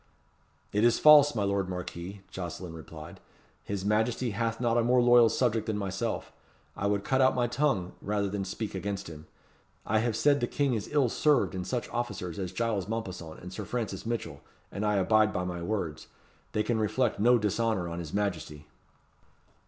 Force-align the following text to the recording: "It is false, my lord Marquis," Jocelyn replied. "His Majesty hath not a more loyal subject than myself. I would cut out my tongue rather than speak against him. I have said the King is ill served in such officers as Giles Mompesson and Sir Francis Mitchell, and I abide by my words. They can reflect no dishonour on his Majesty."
"It 0.73 0.83
is 0.83 0.97
false, 0.97 1.35
my 1.35 1.43
lord 1.43 1.69
Marquis," 1.69 2.21
Jocelyn 2.31 2.73
replied. 2.73 3.19
"His 3.63 3.85
Majesty 3.85 4.31
hath 4.31 4.59
not 4.59 4.75
a 4.75 4.83
more 4.83 4.99
loyal 4.99 5.29
subject 5.29 5.67
than 5.67 5.77
myself. 5.77 6.31
I 6.75 6.87
would 6.87 7.03
cut 7.03 7.21
out 7.21 7.35
my 7.35 7.45
tongue 7.45 7.91
rather 8.01 8.27
than 8.27 8.43
speak 8.43 8.73
against 8.73 9.07
him. 9.09 9.27
I 9.85 9.99
have 9.99 10.15
said 10.15 10.39
the 10.39 10.47
King 10.47 10.73
is 10.73 10.87
ill 10.91 11.07
served 11.09 11.53
in 11.53 11.65
such 11.65 11.87
officers 11.89 12.39
as 12.39 12.51
Giles 12.51 12.87
Mompesson 12.87 13.37
and 13.43 13.53
Sir 13.53 13.63
Francis 13.63 14.03
Mitchell, 14.03 14.41
and 14.71 14.83
I 14.83 14.95
abide 14.95 15.31
by 15.31 15.43
my 15.43 15.61
words. 15.61 16.07
They 16.53 16.63
can 16.63 16.79
reflect 16.79 17.19
no 17.19 17.37
dishonour 17.37 17.87
on 17.87 17.99
his 17.99 18.11
Majesty." 18.11 18.65